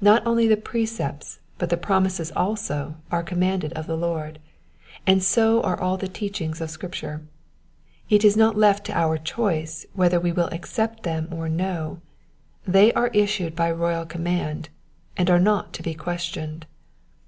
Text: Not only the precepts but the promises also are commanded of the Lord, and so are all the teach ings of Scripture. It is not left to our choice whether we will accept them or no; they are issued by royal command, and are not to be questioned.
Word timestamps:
Not 0.00 0.26
only 0.26 0.48
the 0.48 0.56
precepts 0.56 1.38
but 1.56 1.70
the 1.70 1.76
promises 1.76 2.32
also 2.34 2.96
are 3.12 3.22
commanded 3.22 3.72
of 3.74 3.86
the 3.86 3.96
Lord, 3.96 4.40
and 5.06 5.22
so 5.22 5.62
are 5.62 5.78
all 5.80 5.96
the 5.96 6.08
teach 6.08 6.40
ings 6.40 6.60
of 6.60 6.68
Scripture. 6.68 7.22
It 8.10 8.24
is 8.24 8.36
not 8.36 8.56
left 8.58 8.84
to 8.86 8.92
our 8.98 9.16
choice 9.18 9.86
whether 9.94 10.18
we 10.18 10.32
will 10.32 10.48
accept 10.48 11.04
them 11.04 11.28
or 11.30 11.48
no; 11.48 12.00
they 12.66 12.92
are 12.94 13.12
issued 13.14 13.54
by 13.54 13.70
royal 13.70 14.04
command, 14.04 14.68
and 15.16 15.30
are 15.30 15.38
not 15.38 15.72
to 15.74 15.82
be 15.84 15.94
questioned. 15.94 16.66